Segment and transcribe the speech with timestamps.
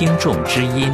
[0.00, 0.90] 听众之音。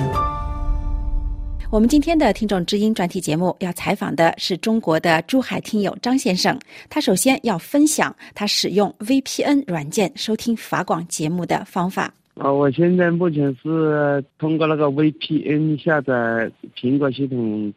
[1.70, 6.58] 我们今天的听众之音专题节目要采访的是中国的珠海听友张先生，
[6.90, 12.12] 他首先要分享他使用 VPN 软件收听法广节目的方法。
[12.34, 17.72] 啊，我现在目前是通过那个 VPN 下载苹果系统，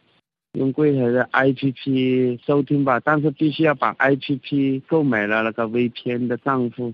[0.54, 6.92] 用柜台的 APP 收听吧，但是必须要把 APP 购买了那个 VPN 的账户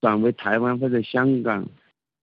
[0.00, 1.66] 转为台湾或者香港。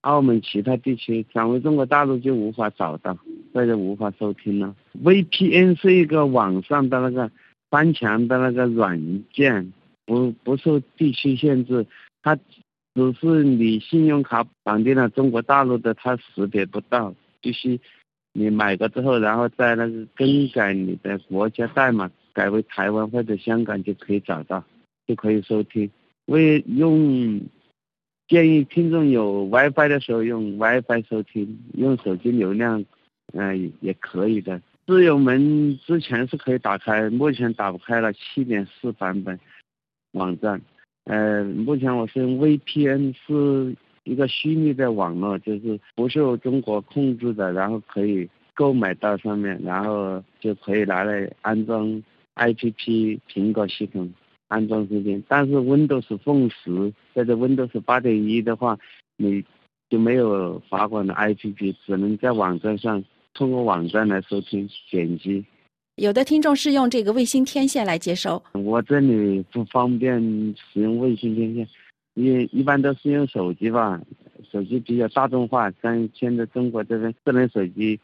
[0.02, 3.16] 澳门其他地区转为中国大陆就无法找到
[3.54, 4.76] 或者无法收听了。
[5.04, 7.32] VPN 是一个网上的那个
[7.70, 9.72] 翻墙的那个软件，
[10.06, 11.86] 不不受地区限制，
[12.24, 17.80] 它只是你信用卡绑定了中国大陆的，它识别不到，必须
[18.34, 24.64] 你买过之后，然后再那个更改你的国家代码，改为台湾或者香港就可以找到，
[25.06, 25.90] 就可以收听。
[26.26, 27.40] 为用。
[28.32, 32.86] 建议听众有 WiFi 的时候用 WiFi 收听，用手机流量，
[33.34, 34.62] 嗯，也可以的。
[34.88, 38.14] 自由门之前是可以打开，目前打不开了。
[38.14, 39.38] 七点四版本
[40.14, 40.62] 网站，
[41.04, 52.02] 呃，目前我是用 VPN，是一个虚拟的网络，就是不受中国控制的，然后可以购买到上面，然后就可以拿来安装
[52.36, 54.10] IPP 苹果系统。
[54.52, 58.78] 安装时间，但是 Windows Phone 十或者 Windows 八点一的话，
[59.16, 59.42] 你
[59.90, 63.02] 就没有法管的 APP，只能在网站上
[63.34, 65.46] 通过网站来收听点击。
[65.96, 70.22] 有的听众是用这个卫星天线来接收，我这里不方便
[70.74, 71.68] 使用卫星天线，
[72.16, 74.02] 一一般都是用手机吧，
[74.52, 77.98] 手机比较大众化，像现在中国这边智能手机。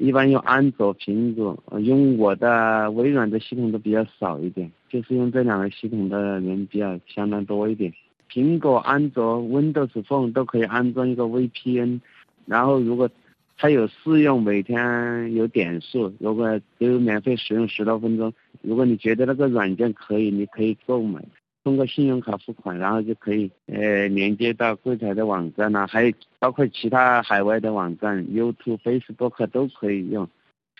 [0.00, 7.92] 一般用安卓、苹果，用我的微软的系统都比较少一点，就是用这两个系统的人比较相当多一点。
[8.28, 12.00] 苹果、安卓、Windows Phone 都可以安装一个 VPN，
[12.46, 13.08] 然后如果
[13.56, 21.24] 它有试用，每天有点数，如果有免费使用十多分钟，如果你觉得那个软件可以，你可以购买。
[21.64, 30.28] 通过信用卡付款，然后就可以呃连接到柜台的网站呐，还有包括其他海外的网站，YouTube、Facebook 都可以用。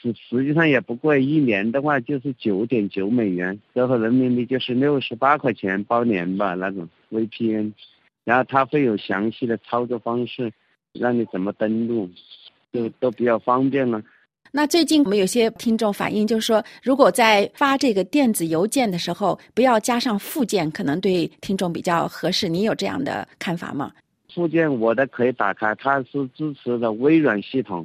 [0.01, 7.73] 实实际上也不贵，一年的话就是九点九美元，折合人民币就是六十八块钱包年吧那种 VPN。
[8.25, 10.53] 然后它会有详细的操作方式，
[10.93, 12.11] 让你怎么登录，
[12.73, 14.03] 就都比较方便了。
[14.57, 22.49] 那最近我们有些听众反映，就是说，如果在发这个电子邮件的时候，不要加上附件，可能对听众比较合适。
[22.49, 23.91] 你有这样的看法吗？
[24.33, 27.85] 附件我的可以打开，它是支持的微软系统，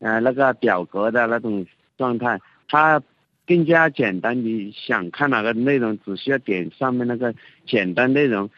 [0.00, 1.64] 呃，那个表格的那种
[1.96, 2.38] 状态，
[2.68, 3.02] 它
[3.46, 4.38] 更加简单。
[4.38, 7.34] 你想看哪个内容，只需要点上面那个
[7.66, 8.50] 简单内容，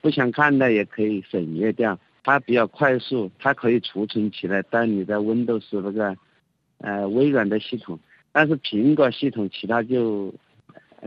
[0.00, 1.96] 不想看的也可以省略掉。
[2.24, 6.16] 它比较快速，它可以储存起来，但你的 Windows 那个。
[6.78, 7.98] 呃，微软的系统，
[8.30, 10.32] 但是苹果系统其他就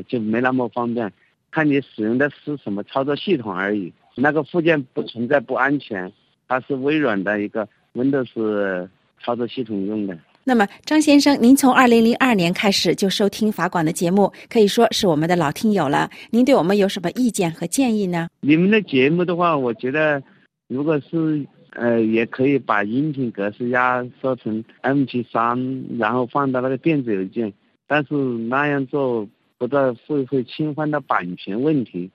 [0.07, 1.11] 就没那么方便，
[1.51, 3.93] 看你使用的是什么操作系统而已。
[4.15, 6.11] 那个附件不存在不安全，
[6.47, 8.87] 它是微软的一个 Windows
[9.23, 10.17] 操作系统用的。
[10.43, 16.09] 那么，张先生，您从二零零二年开始就收听法广的节目，可以说是我们的老听友了。
[16.31, 18.29] 您对我们有什么意见和建议呢？
[18.39, 20.23] 你们的节目的话，我觉得
[20.67, 21.45] 如果是。
[21.77, 27.53] 呃，也可以把音频格式压缩成 MP3，然后放到那个电子邮件，
[27.85, 29.29] 但是那样做
[29.59, 32.09] 不知道会不会侵犯到版权问题。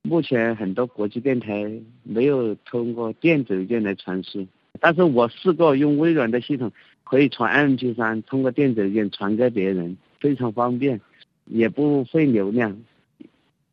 [0.00, 1.70] 目前很多国际电台
[2.04, 4.46] 没有通过电子邮件来传输，
[4.80, 6.72] 但是我试过用微软的系统，
[7.04, 10.98] 可以传 MP3，通过电子邮件传给别人，非常方便，
[11.44, 12.74] 也不费流量。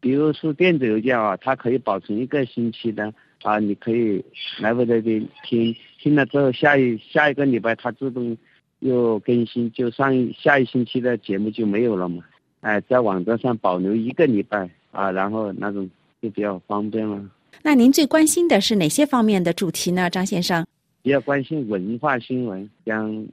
[0.01, 3.13] 比如是电子邮件啊，它可以保存一个星期的。
[3.43, 4.23] 啊，你可以
[4.59, 8.35] 来回的听，听了之后下一下一个礼拜它自动
[8.79, 12.23] 又更新，就上一下一星期的节目就没有了嘛。
[12.61, 15.89] 哎，在网站上保留一个礼拜啊，然后那种
[16.21, 17.21] 就比较方便了。
[17.61, 20.65] 那您最关心的是哪些方面的主题呢，张先生？
[21.01, 23.27] 比较关心文化新闻，像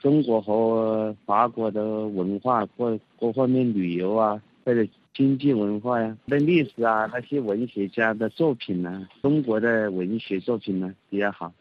[0.00, 4.86] 中国和法国的文化各各方面旅游啊，或者。
[5.14, 11.52] 经济文化呀，那历史啊，那些文学家的作品呢，中国的文学作品呢比较好。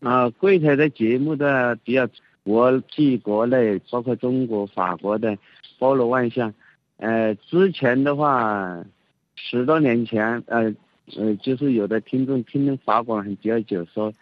[0.00, 2.08] 啊，柜台的节目的比较
[2.44, 5.36] 国际、国内，包括中国、法国的，
[5.80, 6.54] 包罗万象。
[6.98, 8.84] 呃，之前的话，
[9.34, 10.72] 十多年前，呃
[11.16, 14.12] 呃，就是有的听众听法广很比较久，说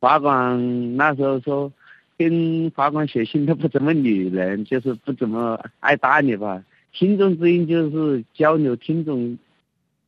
[0.00, 1.70] 法广那时候说
[2.16, 6.64] 跟法广写信都不怎么理人，就是不怎么爱搭理吧。
[6.98, 9.36] 听众之音就是交流听众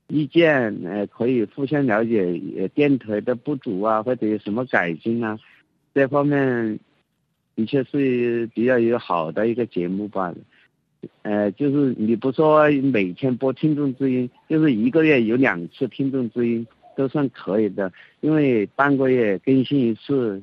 [0.06, 5.38] 意见，呃，可以互相了解，呃，电台的不足啊，或者有什么改进啊，
[5.92, 6.78] 这方面
[7.54, 10.34] 的确是比较有好的一个节目吧。
[11.20, 17.92] 呃，就是你不说每天播听众之音，就是一个月有两次听众之音都算可以的，
[18.22, 20.42] 因为半个月更新一次，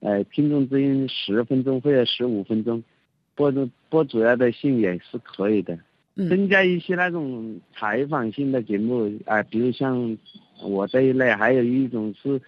[0.00, 2.82] 呃，听众之音十分钟或者十五分钟，
[3.34, 5.78] 播主播主要的信也是可以的。
[6.16, 10.16] 增加一些那种采访性的节目啊，比如像
[10.62, 12.40] 我这一类，还有一种是，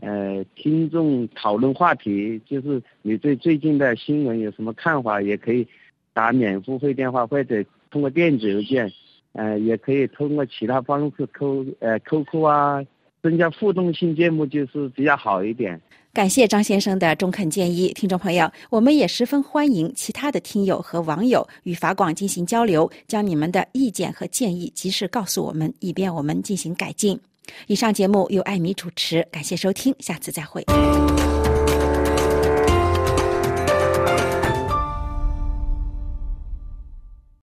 [0.00, 5.64] 呃，听众讨论话题，就是你对最近的新闻有什么看法，也可以
[6.12, 8.92] 打免付费电话或者通过电子邮件，
[9.34, 12.84] 呃，也可以通过其他方式扣呃 QQ 啊，
[13.28, 15.80] 增加互动性节目就是比较好一点。
[16.12, 27.18] 感谢张先生的中肯建议，听众朋友，我们也十分欢迎其他的听友和网友与法广进行交流，将你们的意见和建议及时告诉我们，以便我们进行改进。
[27.66, 30.64] 以上节目由艾米主持，感谢收听，下次再会。